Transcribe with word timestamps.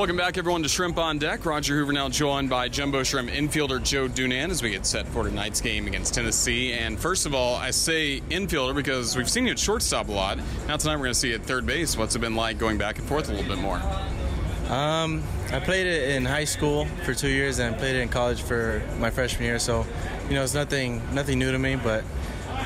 Welcome 0.00 0.16
back, 0.16 0.38
everyone, 0.38 0.62
to 0.62 0.68
Shrimp 0.70 0.96
on 0.96 1.18
Deck. 1.18 1.44
Roger 1.44 1.76
Hoover 1.76 1.92
now 1.92 2.08
joined 2.08 2.48
by 2.48 2.70
Jumbo 2.70 3.02
Shrimp 3.02 3.28
infielder 3.28 3.82
Joe 3.82 4.08
Dunand 4.08 4.48
as 4.48 4.62
we 4.62 4.70
get 4.70 4.86
set 4.86 5.06
for 5.06 5.24
tonight's 5.24 5.60
game 5.60 5.86
against 5.86 6.14
Tennessee. 6.14 6.72
And 6.72 6.98
first 6.98 7.26
of 7.26 7.34
all, 7.34 7.56
I 7.56 7.70
say 7.70 8.22
infielder 8.30 8.74
because 8.74 9.14
we've 9.14 9.28
seen 9.28 9.44
you 9.44 9.52
at 9.52 9.58
shortstop 9.58 10.08
a 10.08 10.12
lot. 10.12 10.38
Now 10.66 10.78
tonight 10.78 10.96
we're 10.96 11.02
going 11.02 11.12
to 11.12 11.18
see 11.18 11.28
you 11.28 11.34
at 11.34 11.42
third 11.42 11.66
base. 11.66 11.98
What's 11.98 12.16
it 12.16 12.20
been 12.20 12.34
like 12.34 12.56
going 12.56 12.78
back 12.78 12.98
and 12.98 13.06
forth 13.06 13.28
a 13.28 13.32
little 13.32 13.46
bit 13.46 13.58
more? 13.58 13.76
Um, 14.70 15.22
I 15.52 15.60
played 15.60 15.86
it 15.86 16.16
in 16.16 16.24
high 16.24 16.44
school 16.44 16.86
for 17.04 17.12
two 17.12 17.28
years 17.28 17.58
and 17.58 17.76
played 17.76 17.94
it 17.94 18.00
in 18.00 18.08
college 18.08 18.40
for 18.40 18.82
my 19.00 19.10
freshman 19.10 19.44
year. 19.44 19.58
So, 19.58 19.84
you 20.30 20.34
know, 20.34 20.42
it's 20.42 20.54
nothing 20.54 21.02
nothing 21.14 21.38
new 21.38 21.52
to 21.52 21.58
me, 21.58 21.76
but 21.76 22.04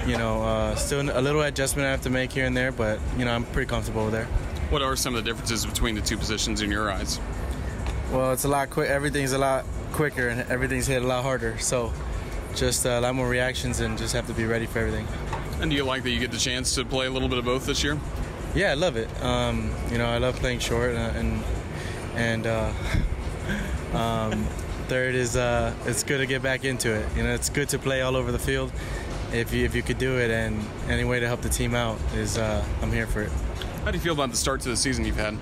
you 0.06 0.18
know, 0.18 0.40
uh, 0.44 0.76
still 0.76 1.00
a 1.00 1.20
little 1.20 1.42
adjustment 1.42 1.84
I 1.88 1.90
have 1.90 2.02
to 2.02 2.10
make 2.10 2.30
here 2.30 2.46
and 2.46 2.56
there. 2.56 2.70
But 2.70 3.00
you 3.18 3.24
know, 3.24 3.34
I'm 3.34 3.44
pretty 3.46 3.68
comfortable 3.68 4.02
over 4.02 4.12
there. 4.12 4.28
What 4.74 4.82
are 4.82 4.96
some 4.96 5.14
of 5.14 5.22
the 5.22 5.30
differences 5.30 5.64
between 5.64 5.94
the 5.94 6.00
two 6.00 6.16
positions 6.16 6.60
in 6.60 6.68
your 6.68 6.90
eyes? 6.90 7.20
Well, 8.10 8.32
it's 8.32 8.42
a 8.42 8.48
lot 8.48 8.70
quick. 8.70 8.90
Everything's 8.90 9.30
a 9.30 9.38
lot 9.38 9.64
quicker 9.92 10.26
and 10.26 10.40
everything's 10.50 10.88
hit 10.88 11.00
a 11.00 11.06
lot 11.06 11.22
harder. 11.22 11.56
So, 11.58 11.92
just 12.56 12.84
a 12.84 12.98
lot 12.98 13.14
more 13.14 13.28
reactions 13.28 13.78
and 13.78 13.96
just 13.96 14.12
have 14.14 14.26
to 14.26 14.32
be 14.32 14.46
ready 14.46 14.66
for 14.66 14.80
everything. 14.80 15.06
And 15.60 15.70
do 15.70 15.76
you 15.76 15.84
like 15.84 16.02
that 16.02 16.10
you 16.10 16.18
get 16.18 16.32
the 16.32 16.38
chance 16.38 16.74
to 16.74 16.84
play 16.84 17.06
a 17.06 17.10
little 17.10 17.28
bit 17.28 17.38
of 17.38 17.44
both 17.44 17.66
this 17.66 17.84
year? 17.84 18.00
Yeah, 18.56 18.72
I 18.72 18.74
love 18.74 18.96
it. 18.96 19.08
Um, 19.22 19.72
you 19.92 19.98
know, 19.98 20.06
I 20.06 20.18
love 20.18 20.34
playing 20.40 20.58
short 20.58 20.96
and 20.96 21.44
and, 22.16 22.44
and 22.44 22.46
uh, 22.48 22.72
um, 23.96 24.44
third 24.88 25.14
is 25.14 25.36
uh, 25.36 25.72
it's 25.86 26.02
good 26.02 26.18
to 26.18 26.26
get 26.26 26.42
back 26.42 26.64
into 26.64 26.92
it. 26.92 27.06
You 27.16 27.22
know, 27.22 27.32
it's 27.32 27.48
good 27.48 27.68
to 27.68 27.78
play 27.78 28.02
all 28.02 28.16
over 28.16 28.32
the 28.32 28.40
field. 28.40 28.72
If 29.32 29.54
you 29.54 29.64
if 29.66 29.76
you 29.76 29.84
could 29.84 29.98
do 29.98 30.18
it 30.18 30.32
and 30.32 30.60
any 30.88 31.04
way 31.04 31.20
to 31.20 31.28
help 31.28 31.42
the 31.42 31.48
team 31.48 31.76
out 31.76 31.96
is 32.16 32.38
uh, 32.38 32.64
I'm 32.82 32.90
here 32.90 33.06
for 33.06 33.22
it. 33.22 33.30
How 33.84 33.90
do 33.90 33.98
you 33.98 34.02
feel 34.02 34.14
about 34.14 34.30
the 34.30 34.36
start 34.38 34.62
to 34.62 34.70
the 34.70 34.78
season 34.78 35.04
you've 35.04 35.16
had? 35.16 35.36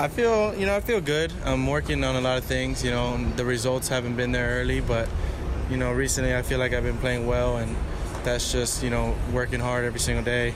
I 0.00 0.08
feel, 0.08 0.52
you 0.56 0.66
know, 0.66 0.74
I 0.74 0.80
feel 0.80 1.00
good. 1.00 1.32
I'm 1.44 1.64
working 1.64 2.02
on 2.02 2.16
a 2.16 2.20
lot 2.20 2.38
of 2.38 2.44
things. 2.44 2.82
You 2.82 2.90
know, 2.90 3.16
the 3.36 3.44
results 3.44 3.86
haven't 3.86 4.16
been 4.16 4.32
there 4.32 4.60
early, 4.60 4.80
but 4.80 5.08
you 5.70 5.76
know, 5.76 5.92
recently 5.92 6.34
I 6.34 6.42
feel 6.42 6.58
like 6.58 6.72
I've 6.72 6.82
been 6.82 6.98
playing 6.98 7.24
well, 7.24 7.58
and 7.58 7.76
that's 8.24 8.50
just 8.50 8.82
you 8.82 8.90
know 8.90 9.14
working 9.32 9.60
hard 9.60 9.84
every 9.84 10.00
single 10.00 10.24
day, 10.24 10.54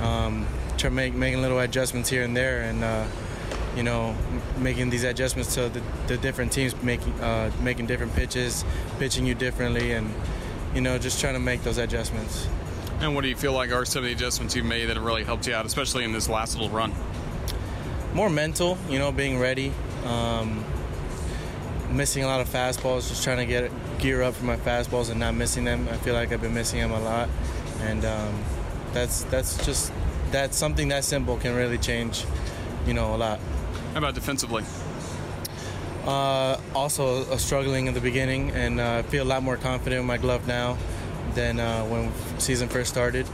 um, 0.00 0.46
try 0.78 0.90
make 0.90 1.12
making 1.12 1.42
little 1.42 1.58
adjustments 1.58 2.08
here 2.08 2.22
and 2.22 2.36
there, 2.36 2.62
and 2.62 2.84
uh, 2.84 3.04
you 3.74 3.82
know, 3.82 4.14
making 4.58 4.90
these 4.90 5.02
adjustments 5.02 5.56
to 5.56 5.68
the, 5.70 5.82
the 6.06 6.16
different 6.18 6.52
teams, 6.52 6.80
making 6.84 7.14
uh, 7.20 7.50
making 7.62 7.86
different 7.86 8.14
pitches, 8.14 8.64
pitching 9.00 9.26
you 9.26 9.34
differently, 9.34 9.90
and 9.90 10.14
you 10.72 10.80
know, 10.80 10.98
just 10.98 11.20
trying 11.20 11.34
to 11.34 11.40
make 11.40 11.64
those 11.64 11.78
adjustments. 11.78 12.46
And 13.00 13.14
what 13.14 13.22
do 13.22 13.28
you 13.28 13.36
feel 13.36 13.52
like 13.52 13.72
are 13.72 13.84
some 13.84 14.00
of 14.00 14.04
the 14.06 14.12
adjustments 14.12 14.56
you've 14.56 14.64
made 14.64 14.86
that 14.86 14.96
have 14.96 15.04
really 15.04 15.24
helped 15.24 15.46
you 15.46 15.54
out, 15.54 15.66
especially 15.66 16.04
in 16.04 16.12
this 16.12 16.30
last 16.30 16.54
little 16.54 16.70
run? 16.70 16.94
More 18.14 18.30
mental, 18.30 18.78
you 18.88 18.98
know, 18.98 19.12
being 19.12 19.38
ready. 19.38 19.70
Um, 20.06 20.64
missing 21.90 22.24
a 22.24 22.26
lot 22.26 22.40
of 22.40 22.48
fastballs, 22.48 23.08
just 23.08 23.22
trying 23.22 23.36
to 23.36 23.44
get 23.44 23.70
gear 23.98 24.22
up 24.22 24.34
for 24.34 24.46
my 24.46 24.56
fastballs 24.56 25.10
and 25.10 25.20
not 25.20 25.34
missing 25.34 25.64
them. 25.64 25.86
I 25.90 25.96
feel 25.98 26.14
like 26.14 26.32
I've 26.32 26.40
been 26.40 26.54
missing 26.54 26.80
them 26.80 26.90
a 26.90 27.00
lot, 27.00 27.28
and 27.82 28.02
um, 28.06 28.44
that's 28.94 29.24
that's 29.24 29.64
just 29.66 29.92
that's 30.30 30.56
something 30.56 30.88
that 30.88 31.04
simple 31.04 31.36
can 31.36 31.54
really 31.54 31.78
change, 31.78 32.24
you 32.86 32.94
know, 32.94 33.14
a 33.14 33.18
lot. 33.18 33.40
How 33.92 33.98
about 33.98 34.14
defensively? 34.14 34.64
Uh, 36.06 36.58
also 36.74 37.30
uh, 37.30 37.36
struggling 37.36 37.88
in 37.88 37.94
the 37.94 38.00
beginning, 38.00 38.52
and 38.52 38.80
uh, 38.80 38.98
I 38.98 39.02
feel 39.02 39.22
a 39.22 39.28
lot 39.28 39.42
more 39.42 39.58
confident 39.58 40.00
in 40.00 40.06
my 40.06 40.16
glove 40.16 40.46
now 40.46 40.78
than 41.36 41.60
uh, 41.60 41.84
when 41.84 42.12
season 42.40 42.68
first 42.68 42.90
started. 42.90 43.26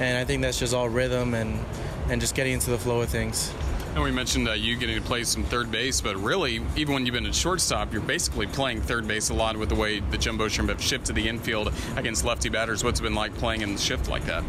And 0.00 0.18
I 0.18 0.24
think 0.24 0.42
that's 0.42 0.58
just 0.58 0.74
all 0.74 0.88
rhythm 0.88 1.34
and 1.34 1.64
and 2.10 2.20
just 2.20 2.34
getting 2.34 2.54
into 2.54 2.70
the 2.70 2.78
flow 2.78 3.00
of 3.02 3.08
things. 3.08 3.52
And 3.94 4.02
we 4.02 4.10
mentioned 4.10 4.48
uh, 4.48 4.52
you 4.52 4.76
getting 4.76 4.96
to 4.96 5.02
play 5.02 5.22
some 5.22 5.44
third 5.44 5.70
base, 5.70 6.00
but 6.00 6.16
really, 6.16 6.62
even 6.76 6.94
when 6.94 7.04
you've 7.04 7.12
been 7.12 7.26
at 7.26 7.34
shortstop, 7.34 7.92
you're 7.92 8.00
basically 8.00 8.46
playing 8.46 8.80
third 8.80 9.06
base 9.06 9.28
a 9.28 9.34
lot 9.34 9.56
with 9.56 9.68
the 9.68 9.74
way 9.74 10.00
the 10.00 10.16
Jumbo 10.16 10.48
Shrimp 10.48 10.70
have 10.70 10.82
shifted 10.82 11.14
the 11.14 11.28
infield 11.28 11.72
against 11.96 12.24
lefty 12.24 12.48
batters. 12.48 12.82
What's 12.82 13.00
it 13.00 13.02
been 13.02 13.14
like 13.14 13.34
playing 13.34 13.60
in 13.60 13.74
the 13.74 13.78
shift 13.78 14.08
like 14.08 14.24
that? 14.24 14.42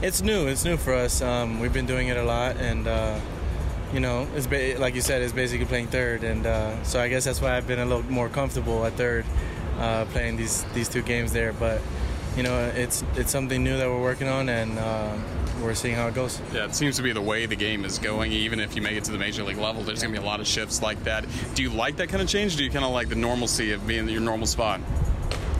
It's 0.00 0.22
new. 0.22 0.48
It's 0.48 0.64
new 0.64 0.78
for 0.78 0.94
us. 0.94 1.20
Um, 1.20 1.60
we've 1.60 1.72
been 1.72 1.86
doing 1.86 2.08
it 2.08 2.16
a 2.16 2.24
lot, 2.24 2.56
and 2.56 2.88
uh, 2.88 3.20
you 3.92 4.00
know, 4.00 4.26
it's 4.34 4.46
ba- 4.46 4.76
like 4.78 4.94
you 4.94 5.02
said, 5.02 5.20
it's 5.20 5.34
basically 5.34 5.66
playing 5.66 5.88
third, 5.88 6.24
and 6.24 6.46
uh, 6.46 6.82
so 6.82 6.98
I 6.98 7.08
guess 7.08 7.24
that's 7.24 7.42
why 7.42 7.56
I've 7.56 7.66
been 7.66 7.78
a 7.78 7.84
little 7.84 8.10
more 8.10 8.30
comfortable 8.30 8.86
at 8.86 8.94
third, 8.94 9.26
uh, 9.78 10.06
playing 10.06 10.36
these 10.36 10.64
these 10.72 10.88
two 10.88 11.02
games 11.02 11.32
there. 11.32 11.52
But 11.52 11.82
you 12.36 12.42
know, 12.42 12.70
it's 12.74 13.04
it's 13.16 13.30
something 13.30 13.62
new 13.62 13.76
that 13.76 13.88
we're 13.88 14.00
working 14.00 14.28
on, 14.28 14.48
and 14.48 14.78
uh, 14.78 15.16
we're 15.62 15.74
seeing 15.74 15.94
how 15.94 16.08
it 16.08 16.14
goes. 16.14 16.40
Yeah, 16.52 16.64
it 16.64 16.74
seems 16.74 16.96
to 16.96 17.02
be 17.02 17.12
the 17.12 17.20
way 17.20 17.46
the 17.46 17.56
game 17.56 17.84
is 17.84 17.98
going. 17.98 18.32
Even 18.32 18.60
if 18.60 18.74
you 18.74 18.82
make 18.82 18.96
it 18.96 19.04
to 19.04 19.12
the 19.12 19.18
major 19.18 19.42
league 19.42 19.58
level, 19.58 19.82
there's 19.82 20.02
going 20.02 20.14
to 20.14 20.20
be 20.20 20.24
a 20.24 20.26
lot 20.26 20.40
of 20.40 20.46
shifts 20.46 20.82
like 20.82 21.02
that. 21.04 21.24
Do 21.54 21.62
you 21.62 21.70
like 21.70 21.96
that 21.96 22.08
kind 22.08 22.22
of 22.22 22.28
change? 22.28 22.56
do 22.56 22.64
you 22.64 22.70
kind 22.70 22.84
of 22.84 22.92
like 22.92 23.08
the 23.08 23.14
normalcy 23.14 23.72
of 23.72 23.86
being 23.86 24.08
your 24.08 24.20
normal 24.20 24.46
spot? 24.46 24.80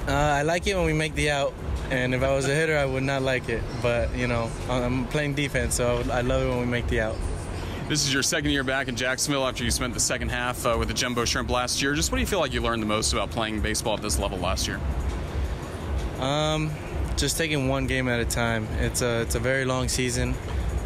Uh, 0.08 0.12
I 0.12 0.42
like 0.42 0.66
it 0.66 0.74
when 0.74 0.84
we 0.84 0.92
make 0.92 1.14
the 1.14 1.30
out, 1.30 1.54
and 1.90 2.14
if 2.14 2.22
I 2.22 2.34
was 2.34 2.46
a 2.46 2.54
hitter, 2.54 2.76
I 2.76 2.84
would 2.84 3.04
not 3.04 3.22
like 3.22 3.48
it. 3.48 3.62
But 3.80 4.14
you 4.16 4.26
know, 4.26 4.50
I'm 4.68 5.06
playing 5.06 5.34
defense, 5.34 5.74
so 5.74 6.02
I 6.10 6.22
love 6.22 6.42
it 6.42 6.48
when 6.48 6.60
we 6.60 6.66
make 6.66 6.88
the 6.88 7.00
out. 7.00 7.16
This 7.88 8.06
is 8.06 8.12
your 8.14 8.22
second 8.22 8.50
year 8.50 8.64
back 8.64 8.88
in 8.88 8.96
Jacksonville 8.96 9.46
after 9.46 9.64
you 9.64 9.70
spent 9.70 9.92
the 9.92 10.00
second 10.00 10.30
half 10.30 10.64
uh, 10.64 10.76
with 10.78 10.88
the 10.88 10.94
Jumbo 10.94 11.24
Shrimp 11.24 11.50
last 11.50 11.82
year. 11.82 11.94
Just 11.94 12.10
what 12.10 12.16
do 12.16 12.20
you 12.20 12.26
feel 12.26 12.40
like 12.40 12.52
you 12.52 12.62
learned 12.62 12.80
the 12.80 12.86
most 12.86 13.12
about 13.12 13.30
playing 13.30 13.60
baseball 13.60 13.94
at 13.94 14.02
this 14.02 14.18
level 14.18 14.38
last 14.38 14.66
year? 14.66 14.80
Um, 16.22 16.70
just 17.16 17.36
taking 17.36 17.68
one 17.68 17.86
game 17.86 18.08
at 18.08 18.20
a 18.20 18.24
time. 18.24 18.68
It's 18.78 19.02
a 19.02 19.22
it's 19.22 19.34
a 19.34 19.40
very 19.40 19.64
long 19.64 19.88
season. 19.88 20.34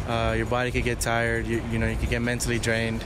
Uh, 0.07 0.33
your 0.35 0.47
body 0.47 0.71
could 0.71 0.83
get 0.83 0.99
tired. 0.99 1.45
You 1.45 1.63
you 1.71 1.77
know 1.79 1.87
you 1.87 1.95
could 1.95 2.09
get 2.09 2.21
mentally 2.21 2.59
drained, 2.59 3.03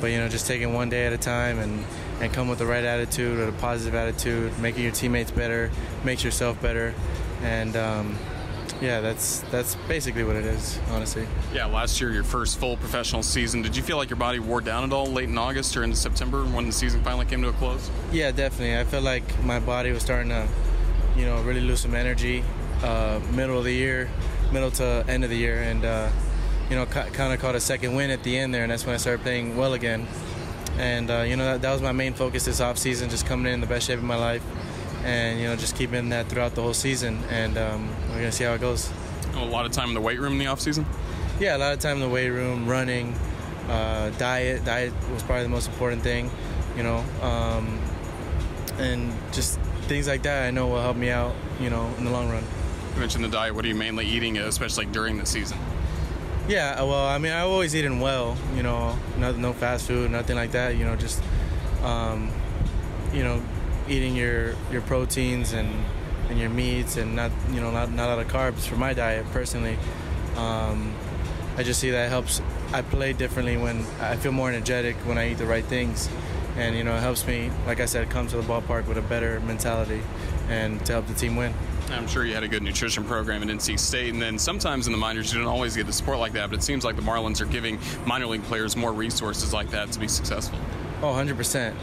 but 0.00 0.12
you 0.12 0.18
know 0.18 0.28
just 0.28 0.46
taking 0.46 0.72
one 0.72 0.88
day 0.88 1.06
at 1.06 1.12
a 1.12 1.18
time 1.18 1.58
and 1.58 1.84
and 2.20 2.32
come 2.32 2.48
with 2.48 2.60
the 2.60 2.66
right 2.66 2.84
attitude 2.84 3.38
or 3.38 3.46
the 3.46 3.58
positive 3.58 3.94
attitude, 3.94 4.56
making 4.60 4.84
your 4.84 4.92
teammates 4.92 5.32
better, 5.32 5.70
makes 6.04 6.24
yourself 6.24 6.60
better, 6.62 6.94
and. 7.42 7.76
Um, 7.76 8.16
yeah, 8.80 9.00
that's 9.00 9.40
that's 9.50 9.76
basically 9.88 10.24
what 10.24 10.36
it 10.36 10.44
is, 10.44 10.78
honestly. 10.90 11.26
Yeah, 11.52 11.66
last 11.66 12.00
year, 12.00 12.10
your 12.10 12.24
first 12.24 12.58
full 12.58 12.76
professional 12.76 13.22
season. 13.22 13.62
Did 13.62 13.76
you 13.76 13.82
feel 13.82 13.96
like 13.96 14.10
your 14.10 14.18
body 14.18 14.40
wore 14.40 14.60
down 14.60 14.84
at 14.84 14.92
all 14.92 15.06
late 15.06 15.28
in 15.28 15.38
August 15.38 15.76
or 15.76 15.84
into 15.84 15.96
September 15.96 16.44
when 16.44 16.66
the 16.66 16.72
season 16.72 17.02
finally 17.02 17.24
came 17.24 17.40
to 17.42 17.48
a 17.48 17.52
close? 17.52 17.90
Yeah, 18.12 18.30
definitely. 18.30 18.76
I 18.76 18.84
felt 18.84 19.04
like 19.04 19.22
my 19.44 19.60
body 19.60 19.92
was 19.92 20.02
starting 20.02 20.30
to, 20.30 20.46
you 21.16 21.24
know, 21.26 21.40
really 21.42 21.60
lose 21.60 21.80
some 21.80 21.94
energy. 21.94 22.44
Uh, 22.82 23.20
middle 23.32 23.58
of 23.58 23.64
the 23.64 23.72
year, 23.72 24.10
middle 24.52 24.70
to 24.72 25.04
end 25.08 25.24
of 25.24 25.30
the 25.30 25.36
year, 25.36 25.62
and 25.62 25.84
uh, 25.84 26.10
you 26.68 26.76
know, 26.76 26.86
ca- 26.86 27.08
kind 27.10 27.32
of 27.32 27.40
caught 27.40 27.54
a 27.54 27.60
second 27.60 27.94
win 27.94 28.10
at 28.10 28.22
the 28.22 28.36
end 28.36 28.54
there, 28.54 28.62
and 28.62 28.70
that's 28.72 28.84
when 28.84 28.94
I 28.94 28.98
started 28.98 29.22
playing 29.22 29.56
well 29.56 29.74
again. 29.74 30.06
And 30.78 31.10
uh, 31.10 31.22
you 31.22 31.36
know, 31.36 31.44
that, 31.44 31.62
that 31.62 31.72
was 31.72 31.82
my 31.82 31.92
main 31.92 32.14
focus 32.14 32.44
this 32.44 32.60
off 32.60 32.78
season, 32.78 33.08
just 33.08 33.26
coming 33.26 33.52
in 33.52 33.60
the 33.60 33.66
best 33.66 33.86
shape 33.86 33.98
of 33.98 34.04
my 34.04 34.16
life 34.16 34.42
and 35.04 35.38
you 35.38 35.46
know 35.46 35.54
just 35.54 35.76
keeping 35.76 36.08
that 36.08 36.28
throughout 36.28 36.54
the 36.54 36.62
whole 36.62 36.74
season. 36.74 37.22
And 37.30 37.56
um, 37.56 37.88
we're 38.08 38.16
gonna 38.16 38.32
see 38.32 38.44
how 38.44 38.54
it 38.54 38.60
goes. 38.60 38.90
A 39.34 39.44
lot 39.44 39.66
of 39.66 39.72
time 39.72 39.88
in 39.88 39.94
the 39.94 40.00
weight 40.00 40.18
room 40.18 40.32
in 40.34 40.38
the 40.38 40.46
off 40.46 40.60
season. 40.60 40.86
Yeah, 41.40 41.56
a 41.56 41.58
lot 41.58 41.72
of 41.72 41.80
time 41.80 41.96
in 41.96 42.00
the 42.00 42.08
weight 42.08 42.30
room, 42.30 42.66
running, 42.66 43.14
uh, 43.68 44.10
diet. 44.10 44.64
Diet 44.64 44.92
was 45.12 45.22
probably 45.22 45.42
the 45.42 45.48
most 45.48 45.68
important 45.68 46.02
thing, 46.02 46.30
you 46.76 46.82
know, 46.82 47.04
um, 47.20 47.80
and 48.78 49.12
just 49.32 49.58
things 49.84 50.08
like 50.08 50.22
that. 50.22 50.46
I 50.46 50.50
know 50.50 50.68
will 50.68 50.82
help 50.82 50.96
me 50.96 51.10
out, 51.10 51.34
you 51.60 51.70
know, 51.70 51.88
in 51.98 52.04
the 52.04 52.10
long 52.10 52.28
run. 52.30 52.44
You 52.94 53.00
mentioned 53.00 53.24
the 53.24 53.28
diet. 53.28 53.54
What 53.54 53.64
are 53.64 53.68
you 53.68 53.74
mainly 53.74 54.06
eating, 54.06 54.38
especially 54.38 54.86
during 54.86 55.18
the 55.18 55.26
season? 55.26 55.58
Yeah, 56.48 56.82
well, 56.82 57.06
I 57.06 57.18
mean, 57.18 57.32
I've 57.32 57.48
always 57.48 57.74
eaten 57.74 58.00
well, 58.00 58.36
you 58.54 58.62
know, 58.62 58.96
no, 59.18 59.32
no 59.32 59.52
fast 59.52 59.86
food, 59.86 60.10
nothing 60.10 60.36
like 60.36 60.52
that, 60.52 60.76
you 60.76 60.84
know, 60.84 60.94
just, 60.94 61.22
um, 61.82 62.30
you 63.14 63.24
know, 63.24 63.42
eating 63.88 64.16
your 64.16 64.54
your 64.70 64.80
proteins 64.82 65.52
and 65.52 65.68
and 66.28 66.38
your 66.38 66.50
meats 66.50 66.96
and 66.96 67.14
not 67.14 67.30
you 67.52 67.60
know 67.60 67.70
not, 67.70 67.90
not 67.92 68.08
a 68.08 68.16
lot 68.16 68.18
of 68.18 68.28
carbs 68.28 68.66
for 68.66 68.76
my 68.76 68.94
diet 68.94 69.26
personally 69.30 69.76
um, 70.36 70.94
i 71.56 71.62
just 71.62 71.80
see 71.80 71.90
that 71.90 72.08
helps 72.08 72.40
i 72.72 72.80
play 72.82 73.12
differently 73.12 73.56
when 73.56 73.84
i 74.00 74.16
feel 74.16 74.32
more 74.32 74.48
energetic 74.48 74.96
when 75.06 75.18
i 75.18 75.30
eat 75.30 75.38
the 75.38 75.46
right 75.46 75.64
things 75.64 76.08
and 76.56 76.76
you 76.76 76.84
know 76.84 76.94
it 76.94 77.00
helps 77.00 77.26
me 77.26 77.50
like 77.66 77.80
i 77.80 77.86
said 77.86 78.08
come 78.10 78.26
to 78.26 78.36
the 78.36 78.42
ballpark 78.42 78.86
with 78.86 78.98
a 78.98 79.02
better 79.02 79.40
mentality 79.40 80.00
and 80.48 80.84
to 80.86 80.92
help 80.92 81.06
the 81.06 81.14
team 81.14 81.36
win 81.36 81.52
I'm 81.90 82.06
sure 82.08 82.24
you 82.24 82.34
had 82.34 82.42
a 82.42 82.48
good 82.48 82.62
nutrition 82.62 83.04
program 83.04 83.42
at 83.42 83.48
NC 83.48 83.78
State, 83.78 84.10
and 84.10 84.20
then 84.20 84.38
sometimes 84.38 84.86
in 84.86 84.92
the 84.92 84.98
minors 84.98 85.32
you 85.32 85.38
don't 85.38 85.48
always 85.48 85.76
get 85.76 85.86
the 85.86 85.92
support 85.92 86.18
like 86.18 86.32
that. 86.32 86.48
But 86.48 86.60
it 86.60 86.62
seems 86.62 86.82
like 86.82 86.96
the 86.96 87.02
Marlins 87.02 87.42
are 87.42 87.46
giving 87.46 87.78
minor 88.06 88.26
league 88.26 88.42
players 88.44 88.74
more 88.74 88.90
resources 88.90 89.52
like 89.52 89.70
that 89.70 89.92
to 89.92 90.00
be 90.00 90.08
successful. 90.08 90.58
Oh, 91.02 91.08
100 91.08 91.34
uh, 91.34 91.36
percent 91.36 91.76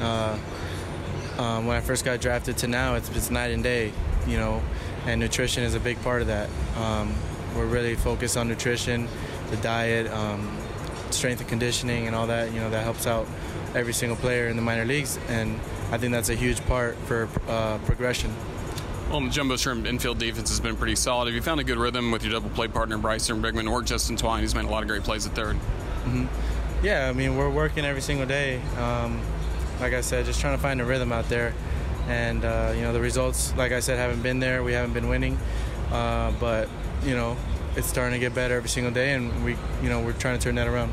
um, 1.41 1.65
when 1.65 1.75
I 1.75 1.81
first 1.81 2.06
got 2.06 2.19
drafted 2.21 2.57
to 2.57 2.67
now, 2.67 2.95
it's, 2.95 3.09
it's 3.15 3.31
night 3.31 3.51
and 3.51 3.63
day, 3.63 3.91
you 4.27 4.38
know, 4.38 4.62
and 5.06 5.19
nutrition 5.19 5.63
is 5.63 5.74
a 5.74 5.79
big 5.79 6.01
part 6.03 6.21
of 6.21 6.27
that. 6.27 6.50
Um, 6.77 7.13
we're 7.56 7.65
really 7.65 7.95
focused 7.95 8.38
on 8.38 8.47
nutrition, 8.47 9.07
the 9.50 9.57
diet, 9.57 10.12
um, 10.12 10.57
strength 11.09 11.39
and 11.39 11.50
conditioning, 11.50 12.07
and 12.07 12.15
all 12.15 12.27
that. 12.27 12.53
You 12.53 12.59
know, 12.59 12.69
that 12.69 12.83
helps 12.83 13.07
out 13.07 13.27
every 13.75 13.94
single 13.94 14.18
player 14.18 14.47
in 14.47 14.56
the 14.56 14.62
minor 14.62 14.85
leagues, 14.85 15.18
and 15.29 15.59
I 15.91 15.97
think 15.97 16.12
that's 16.12 16.29
a 16.29 16.35
huge 16.35 16.63
part 16.65 16.95
for 17.06 17.27
uh, 17.47 17.77
progression. 17.79 18.33
Well, 19.09 19.21
the 19.21 19.29
Jumbo 19.29 19.57
Shrimp 19.57 19.85
infield 19.85 20.19
defense 20.19 20.50
has 20.50 20.59
been 20.59 20.77
pretty 20.77 20.95
solid. 20.95 21.25
Have 21.25 21.35
you 21.35 21.41
found 21.41 21.59
a 21.59 21.65
good 21.65 21.77
rhythm 21.77 22.12
with 22.12 22.23
your 22.23 22.31
double 22.31 22.50
play 22.50 22.68
partner 22.69 22.97
Bryson 22.97 23.41
Brigman 23.41 23.69
or 23.69 23.81
Justin 23.81 24.15
Twine, 24.15 24.41
who's 24.41 24.56
made 24.56 24.65
a 24.65 24.69
lot 24.69 24.83
of 24.83 24.89
great 24.89 25.03
plays 25.03 25.27
at 25.27 25.33
3rd 25.33 25.56
mm-hmm. 25.56 26.25
Yeah, 26.85 27.09
I 27.09 27.13
mean, 27.13 27.35
we're 27.35 27.50
working 27.50 27.85
every 27.85 28.01
single 28.01 28.25
day. 28.25 28.62
Um, 28.77 29.21
like 29.79 29.94
I 29.94 30.01
said, 30.01 30.25
just 30.25 30.39
trying 30.39 30.56
to 30.56 30.62
find 30.62 30.79
a 30.79 30.85
rhythm 30.85 31.12
out 31.12 31.27
there. 31.29 31.53
And, 32.07 32.44
uh, 32.44 32.74
you 32.75 32.81
know, 32.81 32.94
the 32.94 33.01
results, 33.01 33.56
like 33.56 33.71
I 33.71 33.81
said, 33.81 33.97
haven't 33.97 34.24
been 34.24 34.39
there. 34.39 34.63
We 34.63 34.74
haven't 34.74 34.94
been 34.94 35.07
winning. 35.07 35.38
Uh, 35.91 36.31
but, 36.39 36.69
you 37.03 37.13
know, 37.13 37.38
it's 37.75 37.88
starting 37.88 38.13
to 38.13 38.19
get 38.19 38.33
better 38.33 38.56
every 38.56 38.69
single 38.69 38.91
day, 38.91 39.13
and 39.13 39.44
we, 39.45 39.57
you 39.81 39.89
know, 39.89 40.01
we're 40.01 40.13
trying 40.13 40.38
to 40.38 40.44
turn 40.44 40.56
that 40.56 40.67
around. 40.67 40.91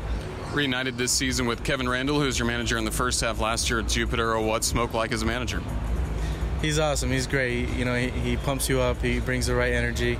Reunited 0.53 0.97
this 0.97 1.11
season 1.11 1.45
with 1.45 1.63
Kevin 1.63 1.85
Randel, 1.85 2.19
who's 2.19 2.39
your 2.39 2.47
manager 2.47 2.77
in 2.77 2.83
the 2.83 2.91
first 2.91 3.21
half 3.21 3.39
last 3.39 3.69
year 3.69 3.79
at 3.79 3.87
Jupiter. 3.87 4.37
What's 4.39 4.67
Smoke 4.67 4.95
like 4.95 5.11
as 5.11 5.21
a 5.21 5.25
manager? 5.25 5.61
He's 6.59 6.79
awesome. 6.79 7.11
He's 7.11 7.27
great. 7.27 7.69
You 7.69 7.85
know, 7.85 7.95
he, 7.95 8.09
he 8.09 8.35
pumps 8.35 8.67
you 8.67 8.81
up. 8.81 8.99
He 9.01 9.19
brings 9.19 9.45
the 9.45 9.53
right 9.53 9.73
energy. 9.73 10.17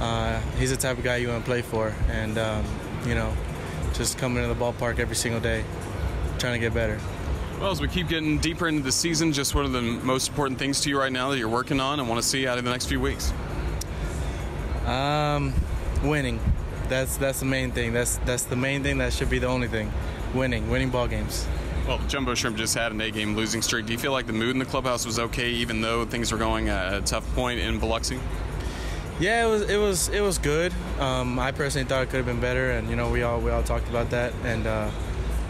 Uh, 0.00 0.40
he's 0.58 0.70
the 0.70 0.76
type 0.76 0.98
of 0.98 1.04
guy 1.04 1.16
you 1.16 1.28
want 1.28 1.44
to 1.44 1.48
play 1.48 1.62
for, 1.62 1.94
and 2.08 2.36
um, 2.36 2.64
you 3.06 3.14
know, 3.14 3.32
just 3.94 4.18
coming 4.18 4.42
to 4.42 4.48
the 4.52 4.54
ballpark 4.54 4.98
every 4.98 5.16
single 5.16 5.40
day, 5.40 5.64
trying 6.38 6.54
to 6.54 6.58
get 6.58 6.74
better. 6.74 6.98
Well, 7.60 7.70
as 7.70 7.80
we 7.80 7.88
keep 7.88 8.08
getting 8.08 8.38
deeper 8.38 8.66
into 8.66 8.82
the 8.82 8.92
season, 8.92 9.32
just 9.32 9.54
what 9.54 9.66
are 9.66 9.68
the 9.68 9.82
most 9.82 10.28
important 10.28 10.58
things 10.58 10.80
to 10.80 10.88
you 10.88 10.98
right 10.98 11.12
now 11.12 11.30
that 11.30 11.38
you're 11.38 11.48
working 11.48 11.78
on 11.78 12.00
and 12.00 12.08
want 12.08 12.20
to 12.20 12.26
see 12.26 12.46
out 12.46 12.58
of 12.58 12.64
the 12.64 12.70
next 12.70 12.86
few 12.86 13.00
weeks? 13.00 13.32
Um, 14.86 15.54
winning. 16.02 16.40
That's 16.90 17.16
that's 17.16 17.38
the 17.38 17.46
main 17.46 17.70
thing. 17.70 17.92
That's 17.92 18.18
that's 18.26 18.42
the 18.42 18.56
main 18.56 18.82
thing. 18.82 18.98
That 18.98 19.12
should 19.12 19.30
be 19.30 19.38
the 19.38 19.46
only 19.46 19.68
thing. 19.68 19.90
Winning, 20.34 20.68
winning 20.68 20.90
ball 20.90 21.06
games. 21.06 21.46
Well, 21.86 21.98
Jumbo 22.08 22.34
Shrimp 22.34 22.56
just 22.56 22.74
had 22.74 22.92
an 22.92 23.00
eight-game 23.00 23.34
losing 23.34 23.62
streak. 23.62 23.86
Do 23.86 23.92
you 23.92 23.98
feel 23.98 24.12
like 24.12 24.26
the 24.26 24.32
mood 24.32 24.50
in 24.50 24.58
the 24.58 24.64
clubhouse 24.64 25.06
was 25.06 25.18
okay, 25.18 25.50
even 25.50 25.80
though 25.80 26.04
things 26.04 26.30
were 26.30 26.38
going 26.38 26.68
at 26.68 26.92
a 26.92 27.00
tough 27.00 27.26
point 27.34 27.58
in 27.58 27.78
Biloxi? 27.78 28.18
Yeah, 29.20 29.46
it 29.46 29.50
was 29.50 29.62
it 29.62 29.76
was 29.76 30.08
it 30.08 30.20
was 30.20 30.38
good. 30.38 30.72
Um, 30.98 31.38
I 31.38 31.52
personally 31.52 31.86
thought 31.86 32.02
it 32.02 32.10
could 32.10 32.16
have 32.16 32.26
been 32.26 32.40
better, 32.40 32.72
and 32.72 32.90
you 32.90 32.96
know 32.96 33.10
we 33.10 33.22
all 33.22 33.40
we 33.40 33.50
all 33.50 33.62
talked 33.62 33.88
about 33.88 34.10
that. 34.10 34.32
And 34.44 34.66
uh, 34.66 34.90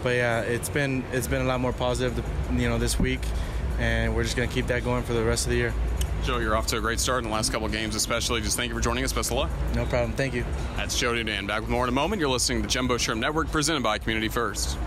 but 0.03 0.15
yeah, 0.15 0.41
it's 0.41 0.69
been 0.69 1.03
it's 1.11 1.27
been 1.27 1.41
a 1.41 1.45
lot 1.45 1.59
more 1.59 1.73
positive, 1.73 2.23
you 2.53 2.69
know, 2.69 2.77
this 2.77 2.99
week, 2.99 3.21
and 3.79 4.15
we're 4.15 4.23
just 4.23 4.35
gonna 4.35 4.47
keep 4.47 4.67
that 4.67 4.83
going 4.83 5.03
for 5.03 5.13
the 5.13 5.23
rest 5.23 5.45
of 5.45 5.51
the 5.51 5.57
year. 5.57 5.73
Joe, 6.23 6.37
you're 6.37 6.55
off 6.55 6.67
to 6.67 6.77
a 6.77 6.81
great 6.81 6.99
start 6.99 7.23
in 7.23 7.29
the 7.29 7.35
last 7.35 7.51
couple 7.51 7.65
of 7.65 7.71
games, 7.71 7.95
especially. 7.95 8.41
Just 8.41 8.55
thank 8.55 8.69
you 8.69 8.75
for 8.75 8.81
joining 8.81 9.03
us. 9.03 9.11
Best 9.11 9.31
of 9.31 9.37
luck. 9.37 9.49
No 9.73 9.85
problem. 9.85 10.13
Thank 10.13 10.33
you. 10.33 10.45
That's 10.77 10.97
Joe 10.97 11.13
Dunand. 11.13 11.47
Back 11.47 11.61
with 11.61 11.69
more 11.69 11.83
in 11.83 11.89
a 11.89 11.93
moment. 11.93 12.19
You're 12.19 12.29
listening 12.29 12.59
to 12.59 12.67
the 12.67 12.71
Jumbo 12.71 12.97
Shrimp 12.97 13.19
Network, 13.21 13.51
presented 13.51 13.81
by 13.81 13.97
Community 13.97 14.27
First. 14.27 14.77